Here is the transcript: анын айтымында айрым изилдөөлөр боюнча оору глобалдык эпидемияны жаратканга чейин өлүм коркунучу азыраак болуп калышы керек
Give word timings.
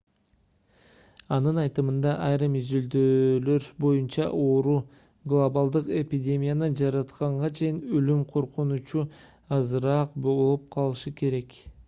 анын 1.35 1.57
айтымында 1.63 2.13
айрым 2.27 2.53
изилдөөлөр 2.59 3.67
боюнча 3.83 4.23
оору 4.45 4.73
глобалдык 5.33 5.91
эпидемияны 5.99 6.69
жаратканга 6.81 7.51
чейин 7.59 7.77
өлүм 7.99 8.23
коркунучу 8.33 9.03
азыраак 9.59 10.17
болуп 10.29 10.65
калышы 10.77 11.15
керек 11.21 11.59